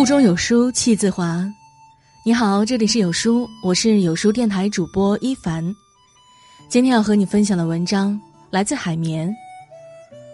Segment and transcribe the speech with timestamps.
[0.00, 1.46] 腹中有书气自华。
[2.24, 5.62] 你好，这里是有书，我是有书电台主播一凡。
[6.70, 8.18] 今天要和你分享的文章
[8.48, 9.30] 来自海绵。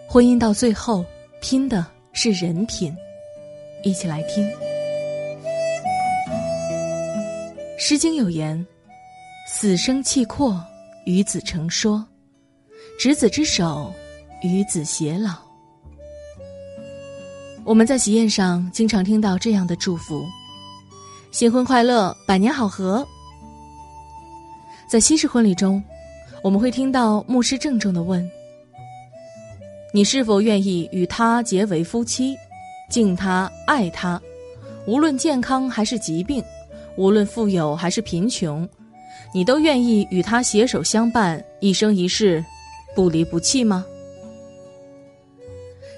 [0.07, 1.05] 婚姻到最后
[1.41, 2.95] 拼的是人品，
[3.83, 4.47] 一起来听。
[7.77, 8.65] 《诗经》有言
[9.51, 10.63] ：“死生契阔，
[11.05, 12.01] 与子成说；
[12.97, 13.93] 执子之手，
[14.41, 15.45] 与子偕老。”
[17.67, 20.25] 我们在喜宴上经常听到这样的祝福
[21.31, 23.05] ：“新婚快乐，百年好合。”
[24.87, 25.83] 在西式婚礼中，
[26.41, 28.25] 我们会听到牧师郑重的问
[29.93, 32.37] ：“你是否愿意与他结为夫妻，
[32.89, 34.21] 敬他爱他？
[34.85, 36.41] 无论健康还是疾病，
[36.95, 38.65] 无论富有还是贫穷，
[39.33, 42.41] 你都愿意与他携手相伴，一生一世，
[42.95, 43.83] 不离不弃吗？”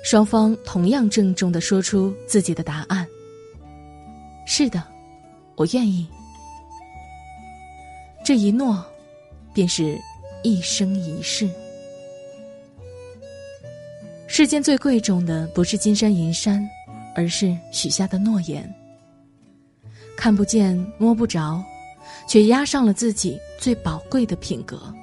[0.03, 3.05] 双方同样郑重的说出自己的答案。
[4.45, 4.83] 是的，
[5.55, 6.07] 我愿意。
[8.23, 8.83] 这一诺，
[9.53, 9.99] 便是
[10.43, 11.49] 一生一世。
[14.27, 16.67] 世间最贵重的不是金山银山，
[17.15, 18.71] 而是许下的诺言。
[20.15, 21.63] 看不见摸不着，
[22.27, 24.93] 却压上了自己最宝贵的品格。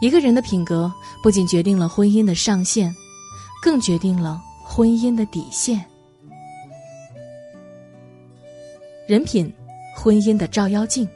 [0.00, 2.94] 一个人的品格，不仅决定了婚姻的上限。
[3.64, 5.82] 更决定了婚姻的底线。
[9.06, 9.50] 人品，
[9.96, 11.08] 婚姻的照妖镜。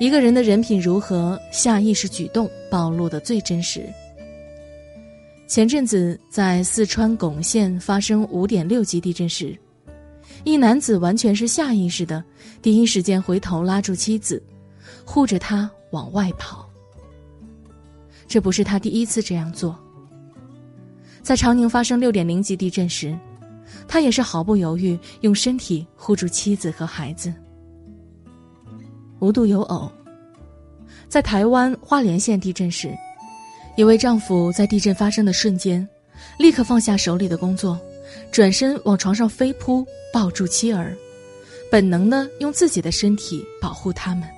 [0.00, 3.88] 一个人的人品如何，下意识举动暴露的最真实。
[5.46, 9.56] 前阵子在四川珙县发生五点六级地震时，
[10.42, 12.22] 一男子完全是下意识的，
[12.60, 14.42] 第一时间回头拉住妻子，
[15.04, 16.68] 护着她往外跑。
[18.26, 19.78] 这不是他第一次这样做。
[21.26, 23.18] 在长宁发生六点零级地震时，
[23.88, 27.34] 他也是毫不犹豫用身体护住妻子和孩子。
[29.18, 29.90] 无独有偶，
[31.08, 32.96] 在台湾花莲县地震时，
[33.76, 35.84] 一位丈夫在地震发生的瞬间，
[36.38, 37.76] 立刻放下手里的工作，
[38.30, 40.96] 转身往床上飞扑，抱住妻儿，
[41.68, 44.28] 本能的用自己的身体保护他们。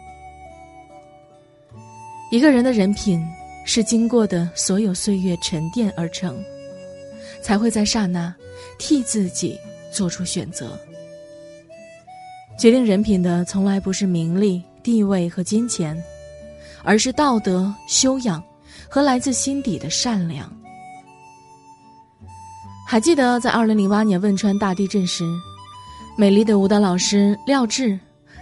[2.30, 3.22] 一个人的人品，
[3.66, 6.34] 是经过的所有岁月沉淀而成。
[7.42, 8.34] 才会在刹那，
[8.78, 9.58] 替自己
[9.92, 10.78] 做出选择。
[12.58, 15.96] 决定人品的从来不是名利、地位和金钱，
[16.82, 18.42] 而是道德修养
[18.88, 20.52] 和来自心底的善良。
[22.86, 25.24] 还记得在二零零八年汶川大地震时，
[26.16, 27.98] 美丽的舞蹈老师廖智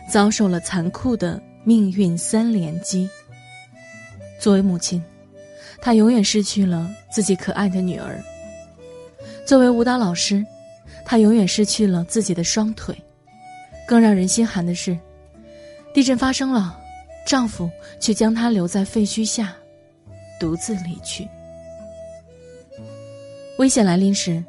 [0.09, 3.09] 遭受了残酷的命运三连击。
[4.41, 5.03] 作为母亲，
[5.81, 8.23] 她永远失去了自己可爱的女儿。
[9.47, 10.45] 作为舞蹈老师，
[11.05, 13.01] 她永远失去了自己的双腿。
[13.87, 14.99] 更让人心寒的是，
[15.95, 16.77] 地震发生了，
[17.25, 17.71] 丈夫
[18.01, 19.55] 却将她留在废墟下，
[20.41, 21.27] 独自离去。
[23.59, 24.43] 危险来临时，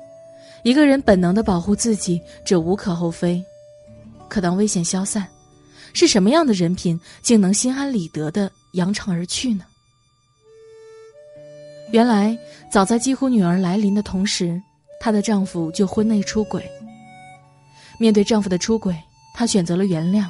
[0.64, 3.40] 一个人本能的保护自己，这无可厚非。
[4.28, 5.28] 可当危险消散，
[5.94, 9.64] 是什么样的人品竟能心安理得的扬长而去呢？
[11.92, 12.36] 原来，
[12.72, 14.60] 早在几乎女儿来临的同时。
[15.00, 16.70] 她的丈夫就婚内出轨。
[18.00, 18.96] 面对丈夫的出轨，
[19.34, 20.26] 她选择了原谅，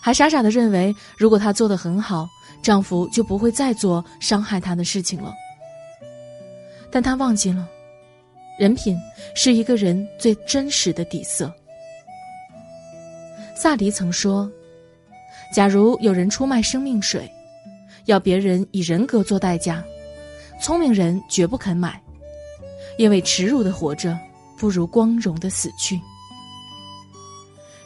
[0.00, 2.28] 还傻傻的认为，如果她做的很好，
[2.62, 5.34] 丈夫就不会再做伤害她的事情了。
[6.90, 7.68] 但她忘记了，
[8.58, 8.96] 人品
[9.34, 11.52] 是一个人最真实的底色。
[13.56, 14.50] 萨迪曾说
[15.52, 17.28] ：“假如有人出卖生命水，
[18.04, 19.84] 要别人以人格做代价，
[20.60, 22.00] 聪明人绝不肯买。”
[22.98, 24.18] 因为耻辱的活着，
[24.58, 25.98] 不如光荣的死去。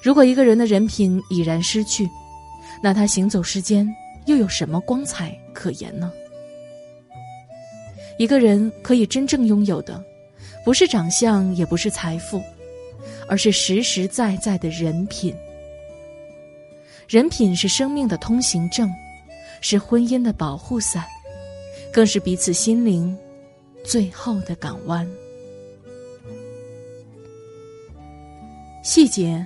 [0.03, 2.11] 如果一个人的人品已然失去，
[2.83, 3.89] 那他行走世间
[4.27, 6.11] 又有什么光彩可言呢？
[8.19, 10.03] 一个人可以真正拥有的，
[10.65, 12.43] 不是长相，也不是财富，
[13.29, 15.35] 而是实实在在的人品。
[17.07, 18.91] 人品是生命的通行证，
[19.61, 21.05] 是婚姻的保护伞，
[21.93, 23.17] 更是彼此心灵。
[23.85, 25.07] 最后的港湾，
[28.83, 29.45] 细节，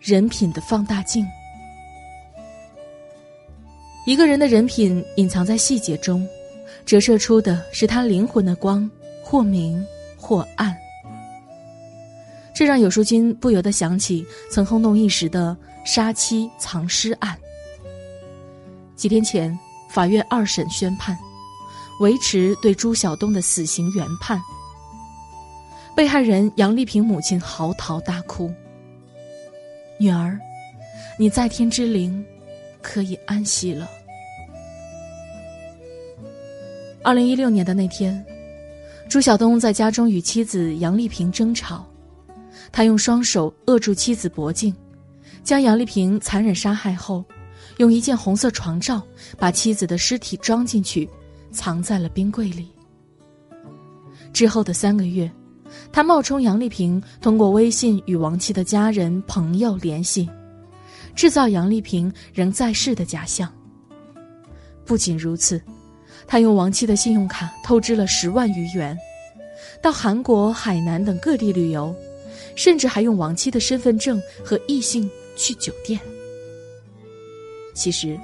[0.00, 1.26] 人品的放大镜。
[4.06, 6.26] 一个人的人品隐藏在细节中，
[6.84, 8.88] 折射出的是他灵魂的光，
[9.22, 9.84] 或明
[10.16, 10.76] 或暗。
[12.54, 17.36] 这让有书君不由得想起曾轰动一时的杀妻藏尸案。
[18.94, 19.58] 几天前，
[19.90, 21.18] 法院二审宣判。
[22.00, 24.38] 维持对朱晓东的死刑原判。
[25.96, 28.52] 被害人杨丽萍母亲嚎啕大哭
[29.98, 30.36] ：“女儿，
[31.18, 32.24] 你在天之灵，
[32.82, 33.88] 可以安息了。”
[37.04, 38.24] 二零一六年的那天，
[39.08, 41.86] 朱晓东在家中与妻子杨丽萍争吵，
[42.72, 44.74] 他用双手扼住妻子脖颈，
[45.44, 47.24] 将杨丽萍残忍杀害后，
[47.76, 49.00] 用一件红色床罩
[49.38, 51.08] 把妻子的尸体装进去，
[51.54, 52.68] 藏在了冰柜里。
[54.32, 55.30] 之后的三个月。
[55.90, 60.28] 他冒充杨丽萍，通过微信与亡妻的家人朋友联系，
[61.16, 63.52] 制造杨丽萍仍在世的假象。
[64.84, 65.60] 不仅如此，
[66.28, 68.96] 他用亡妻的信用卡透支了十万余元，
[69.82, 71.92] 到韩国、海南等各地旅游，
[72.54, 75.98] 甚至还用亡妻的身份证和异性去酒店。
[77.74, 78.16] 其实，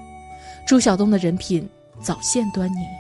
[0.65, 1.69] 朱晓东的人品
[2.01, 3.00] 早现端倪。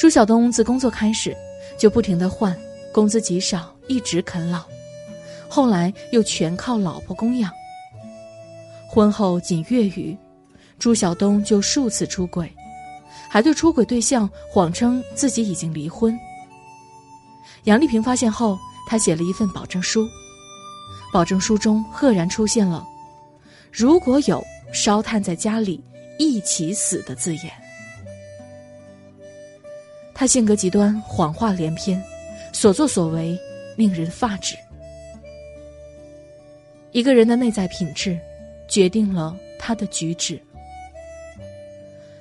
[0.00, 1.36] 朱晓东自工作开始。
[1.76, 2.58] 就不停的换，
[2.92, 4.64] 工资极少，一直啃老，
[5.48, 7.50] 后来又全靠老婆供养。
[8.88, 10.16] 婚后仅月余，
[10.78, 12.50] 朱晓东就数次出轨，
[13.30, 16.18] 还对出轨对象谎称自己已经离婚。
[17.64, 20.06] 杨丽萍发现后，他写了一份保证书，
[21.12, 22.86] 保证书中赫然出现了
[23.70, 24.42] “如果有
[24.72, 25.82] 烧炭在家里
[26.18, 27.52] 一起死”的字眼。
[30.20, 31.98] 他性格极端，谎话连篇，
[32.52, 33.40] 所作所为
[33.74, 34.54] 令人发指。
[36.92, 38.20] 一个人的内在品质，
[38.68, 40.38] 决定了他的举止。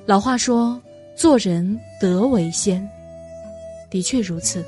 [0.06, 0.81] 老话说
[1.13, 2.90] ：“做人德为先。”
[3.92, 4.63] 的确如此。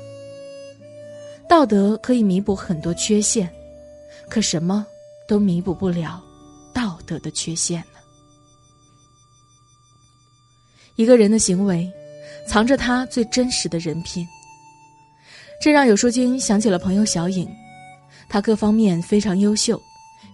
[1.48, 3.48] 道德可以弥补很多缺陷，
[4.28, 4.86] 可什么
[5.26, 6.22] 都弥补不了
[6.74, 7.98] 道德的缺陷呢？
[10.96, 11.90] 一个人的行为。
[12.46, 14.26] 藏着他最真实的人品，
[15.60, 17.48] 这让有书君想起了朋友小颖，
[18.28, 19.80] 她各方面非常优秀，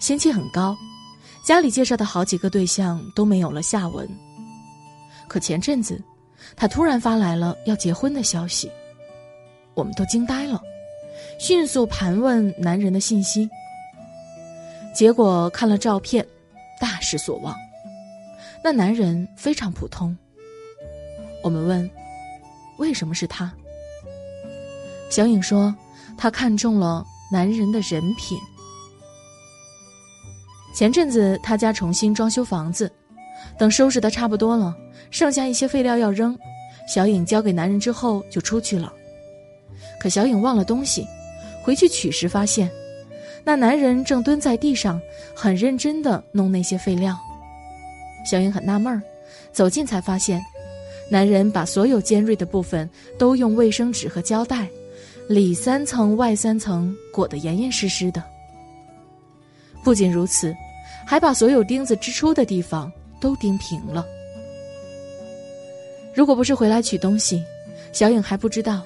[0.00, 0.76] 心气很高，
[1.44, 4.08] 家里介绍的好几个对象都没有了下文。
[5.28, 6.02] 可前阵子，
[6.56, 8.70] 她突然发来了要结婚的消息，
[9.75, 10.61] 我们都惊呆了，
[11.38, 13.49] 迅速盘问男人的信息，
[14.94, 16.26] 结果看了照片，
[16.81, 17.54] 大失所望，
[18.64, 20.16] 那男人非常普通。
[21.43, 21.88] 我们问
[22.79, 23.52] ：“为什么是他？”
[25.11, 25.75] 小颖说
[26.17, 28.38] ：“她看中了男人的人品。
[30.75, 32.90] 前阵子他家重新装修房子，
[33.58, 34.76] 等收拾的差不多了，
[35.11, 36.38] 剩下一些废料要扔，
[36.87, 38.93] 小颖交给男人之后就出去了。
[39.99, 41.05] 可小颖忘了东西，
[41.64, 42.70] 回去取时发现，
[43.44, 45.00] 那男人正蹲在地上，
[45.35, 47.19] 很认真的弄那些废料。
[48.25, 49.02] 小颖很纳闷儿，
[49.52, 50.40] 走近才发现。
[51.10, 52.88] 男人把所有尖锐的部分
[53.19, 54.69] 都用卫生纸和胶带，
[55.26, 58.22] 里三层外三层裹得严严实实的。
[59.82, 60.55] 不仅如此，
[61.06, 64.05] 还把所有钉子支出的地方都钉平了。
[66.14, 67.43] 如果不是回来取东西，
[67.93, 68.84] 小颖还不知道，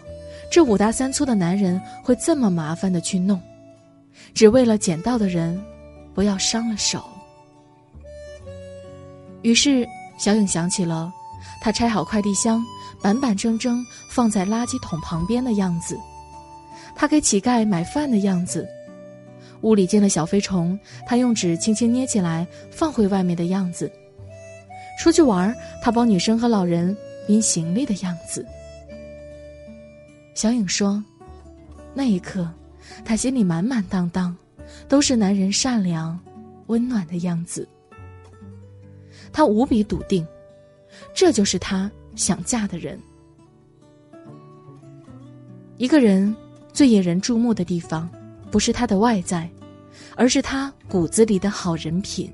[0.50, 3.40] 这五大三粗的男人会这么麻烦的去弄，
[4.32, 5.60] 只为了捡到的人
[6.14, 7.02] 不要伤了手。
[9.40, 9.84] 于是，
[10.18, 11.12] 小颖想起了。
[11.64, 12.60] 他拆好快递箱，
[13.00, 15.94] 板板正正放在垃圾桶旁边的样子；
[16.96, 18.66] 他给乞丐买饭的样子；
[19.60, 20.76] 屋里进了小飞虫，
[21.06, 23.86] 他用纸轻轻捏起来放回外面的样子；
[25.00, 26.96] 出去玩，他帮女生和老人
[27.28, 28.44] 拎行李的样子。
[30.34, 31.00] 小颖说
[31.94, 32.50] ：“那一刻，
[33.04, 34.36] 他心里满满当当，
[34.88, 36.18] 都是男人善良、
[36.66, 37.68] 温暖的样子。
[39.32, 40.26] 他无比笃定。”
[41.14, 42.98] 这就是她想嫁的人。
[45.78, 46.34] 一个人
[46.72, 48.08] 最引人注目的地方，
[48.50, 49.48] 不是他的外在，
[50.14, 52.32] 而是他骨子里的好人品。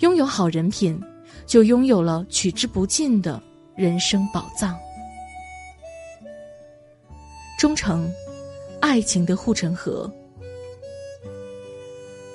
[0.00, 1.02] 拥有好人品，
[1.46, 3.42] 就拥有了取之不尽的
[3.74, 4.78] 人生宝藏。
[7.58, 8.08] 忠诚，
[8.80, 10.08] 爱情的护城河。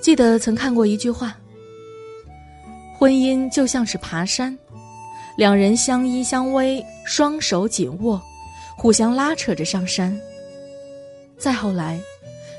[0.02, 1.38] 记得曾看过一句话：
[2.98, 4.58] 婚姻就像是爬山。
[5.36, 8.22] 两人相依相偎，双手紧握，
[8.76, 10.16] 互相拉扯着上山。
[11.38, 12.00] 再后来，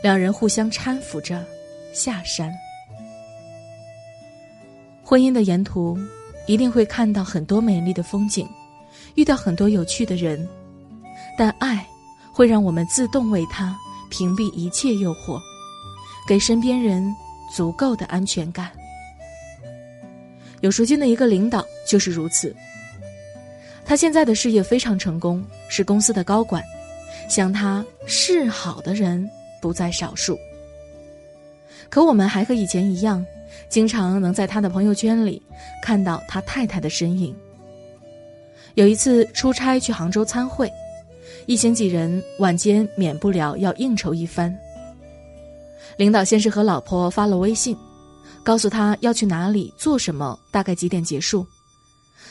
[0.02, 1.45] 两人互相搀扶着
[1.93, 2.52] 下山。
[5.05, 5.99] 婚姻的沿途，
[6.47, 8.49] 一定会看到很多美丽的风景，
[9.14, 10.49] 遇到很多有趣的人，
[11.37, 11.87] 但爱
[12.33, 13.76] 会让我们自动为他
[14.11, 15.38] 屏蔽一切诱惑，
[16.26, 17.14] 给身边人
[17.55, 18.71] 足够的安全感。
[20.62, 22.54] 有如今的一个领导就是如此。
[23.85, 26.62] 他现在的事业非常成功，是公司的高管，
[27.28, 29.28] 向他示好的人
[29.61, 30.38] 不在少数。
[31.90, 33.26] 可我们还和以前一样，
[33.69, 35.42] 经常能在他的朋友圈里
[35.83, 37.35] 看到他太太的身影。
[38.75, 40.71] 有一次出差去杭州参会，
[41.47, 44.57] 一行几人晚间免不了要应酬一番。
[45.97, 47.76] 领导先是和老婆发了微信，
[48.45, 51.47] 告诉他要去哪里做什么，大概几点结束，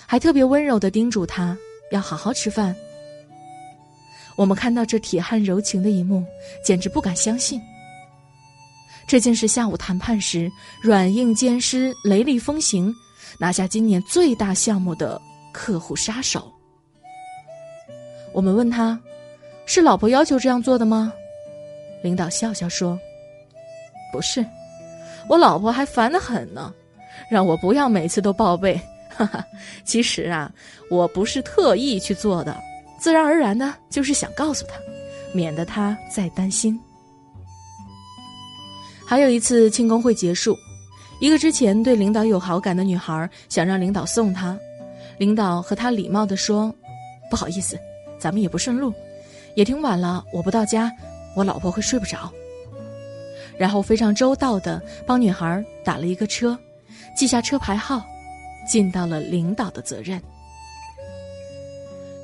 [0.05, 1.57] 还特别温柔地叮嘱他
[1.91, 2.75] 要好好吃饭。
[4.35, 6.23] 我们看到这铁汉柔情的一幕，
[6.63, 7.61] 简直不敢相信。
[9.07, 10.49] 这竟是下午谈判时
[10.81, 12.93] 软硬兼施、雷厉风行，
[13.37, 16.51] 拿下今年最大项目的客户杀手。
[18.33, 18.97] 我们问他
[19.67, 21.11] ：“是老婆要求这样做的吗？”
[22.03, 22.97] 领导笑笑说
[24.13, 24.45] ：“不是，
[25.27, 26.73] 我老婆还烦得很呢，
[27.29, 28.79] 让我不要每次都报备。
[29.09, 29.45] 哈哈，
[29.83, 30.51] 其实啊，
[30.89, 32.55] 我不是特意去做的，
[32.97, 34.75] 自然而然的就是想告诉他，
[35.33, 36.79] 免得他再担心。”
[39.05, 40.57] 还有一次庆功会结束，
[41.19, 44.57] 一个之前对领导有好感的女孩想让领导送她，
[45.17, 46.73] 领导和她礼貌地说
[47.29, 47.77] ：“不好意思，
[48.17, 48.93] 咱们也不顺路，
[49.55, 50.89] 也挺晚了，我不到家，
[51.35, 52.31] 我老婆会睡不着。”
[53.61, 56.57] 然后非常周到的帮女孩打了一个车，
[57.15, 58.03] 记下车牌号，
[58.67, 60.19] 尽到了领导的责任。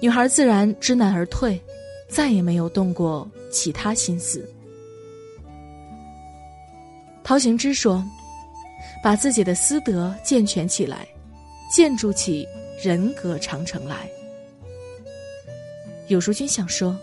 [0.02, 1.62] 女孩自然知难而退，
[2.10, 4.44] 再也没有动过其他心思。
[7.24, 8.04] 陶行知说
[9.04, 11.08] ：“把自己的私德健全起来，
[11.72, 12.48] 建筑起
[12.82, 14.10] 人格长城来。”
[16.10, 16.98] 有书君想说：“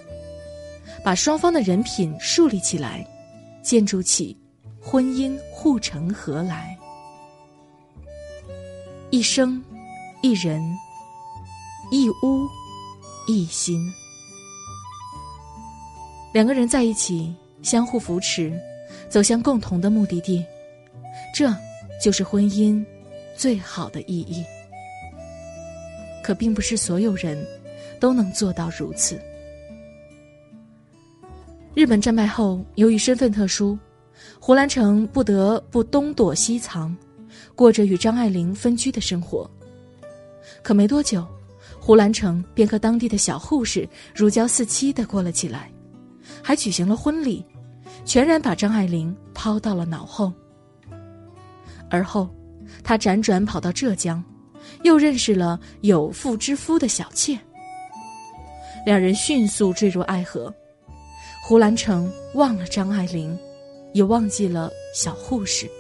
[1.05, 3.07] 把双方的人品树立起来，
[3.65, 4.37] 建筑起
[4.81, 6.79] 婚姻护城河来。
[9.11, 9.61] 一生，
[10.23, 10.63] 一人，
[11.91, 12.49] 一屋，
[13.27, 13.93] 一心，
[16.33, 18.57] 两个人在一起，相互扶持。”
[19.09, 20.45] 走向共同的目的地，
[21.33, 21.55] 这
[22.03, 22.85] 就是婚姻
[23.37, 24.45] 最好的意义。
[26.21, 27.47] 可并不是所有人
[28.01, 29.21] 都能做到如此。
[31.75, 33.77] 日本战败后，由于身份特殊，
[34.39, 36.97] 胡兰成不得不东躲西藏，
[37.57, 39.51] 过着与张爱玲分居的生活。
[40.63, 41.27] 可没多久，
[41.81, 45.69] 胡兰成便和当地的小护士如胶似漆的过了起来，
[46.41, 47.45] 还举行了婚礼。
[48.05, 50.33] 全然把张爱玲抛到了脑后。
[51.91, 52.29] 而后，
[52.83, 54.23] 他辗转跑到浙江，
[54.83, 57.39] 又认识了有妇之夫的小妾。
[58.85, 60.55] 两人迅速坠入爱河。
[61.47, 63.39] 胡兰成忘了张爱玲，
[63.93, 65.71] 也忘记了小护士。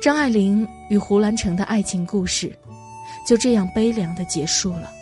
[0.00, 2.56] 张爱玲与胡兰成的爱情故事，
[3.26, 4.92] 就这样悲凉的结束了。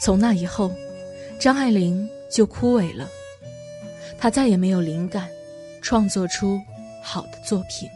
[0.00, 0.72] 从那以后，
[1.38, 2.08] 张爱玲。
[2.32, 3.08] 就枯萎了，
[4.16, 5.28] 他再也没有灵感，
[5.82, 6.60] 创作出
[7.02, 7.88] 好的作品。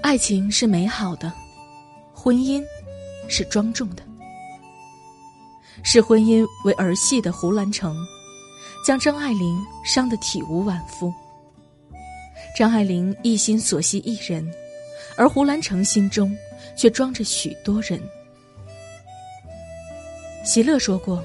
[0.00, 1.30] 爱情是美好的，
[2.14, 2.64] 婚姻
[3.28, 4.02] 是庄重的。
[5.82, 7.96] 视婚姻为儿戏的胡兰成，
[8.84, 11.12] 将张爱玲伤得体无完肤。
[12.56, 14.48] 张爱玲一心所系一人，
[15.16, 16.36] 而胡兰成心中
[16.76, 18.00] 却装着许多人。
[20.44, 21.22] 席勒说过。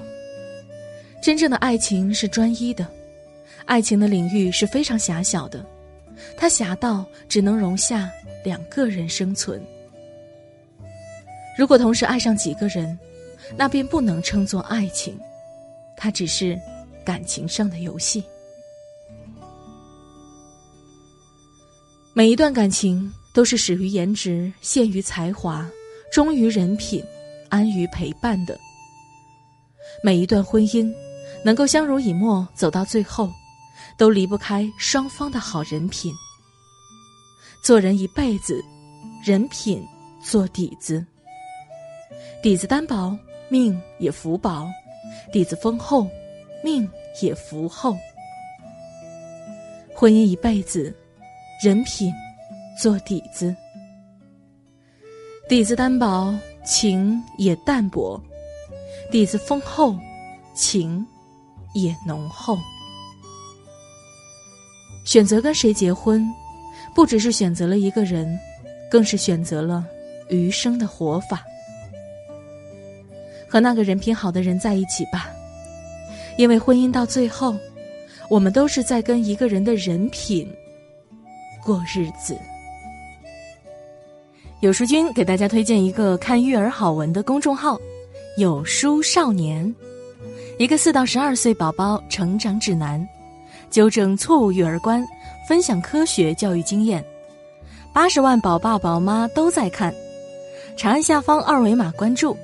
[1.21, 2.85] 真正的爱情是专一的，
[3.63, 5.65] 爱情的领域是非常狭小的，
[6.35, 8.11] 它狭到只能容下
[8.43, 9.65] 两个人生存。
[11.57, 12.99] 如果同时爱上几个人，
[13.57, 15.19] 那便不能称作爱情，
[15.97, 16.59] 它只是
[17.05, 18.23] 感情上的游戏。
[22.13, 25.69] 每一段感情都是始于颜值，陷于才华，
[26.11, 27.03] 忠于人品，
[27.49, 28.59] 安于陪伴的。
[30.03, 30.93] 每一段婚姻。
[31.45, 33.29] 能够相濡以沫走到最后，
[33.97, 36.13] 都离不开双方的好人品。
[37.61, 38.63] 做人一辈子，
[39.25, 39.85] 人品
[40.23, 41.05] 做底子，
[42.41, 43.17] 底子单薄，
[43.53, 44.67] 命也福薄；
[45.31, 46.07] 底子丰厚，
[46.63, 46.89] 命
[47.21, 47.95] 也福厚。
[49.93, 50.91] 婚姻一辈子，
[51.63, 52.11] 人品
[52.81, 53.55] 做底子，
[55.47, 56.33] 底子单薄，
[56.65, 58.19] 情也淡薄；
[59.11, 59.95] 底子丰厚，
[60.55, 61.05] 情。
[61.75, 62.55] 也浓厚。
[65.05, 66.23] 选择跟谁结婚，
[66.93, 68.39] 不只是选择了一个人，
[68.91, 69.83] 更是选择了
[70.29, 71.43] 余生的活法。
[73.53, 75.29] 和那个人品好的人在一起吧，
[76.39, 77.55] 因为婚姻到最后，
[78.27, 80.51] 我们都是在跟一个人的人品
[81.63, 82.35] 过日子。
[84.61, 87.79] 有书君给大家推荐一个看育儿好文的公众号。
[88.37, 89.71] 有书少年，
[90.57, 93.07] 一个四到十二岁宝宝成长指南，
[93.69, 95.07] 纠正错误育儿观，
[95.47, 97.05] 分享科学教育经验。
[97.93, 99.93] 八十万宝爸宝妈都在看，
[100.75, 102.35] 长按下方二维码关注，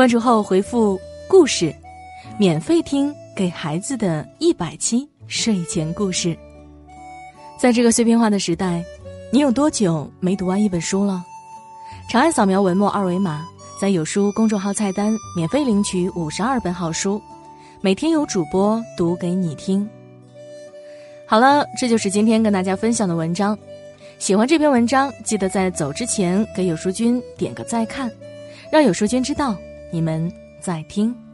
[0.00, 1.70] 关注后回复“故事”，
[2.40, 6.34] 免费听给孩子的一百期睡前故事。
[7.58, 8.82] 在这个碎片化的时代，
[9.30, 11.22] 你有多久没读完一本书了？
[12.08, 13.46] 长按扫描文末二维码。
[13.78, 17.20] 在有书公众号菜单免费领取五十二本好书，
[17.82, 19.86] 每天有主播读给你听。
[21.26, 23.54] 好了，这就是今天跟大家分享的文章。
[24.18, 28.10] 喜欢这篇文章，记得在走之前给有书君点个再看，
[28.72, 29.54] 让有书君知道
[29.90, 31.29] 你们在听。